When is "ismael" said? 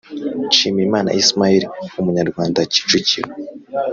1.21-1.63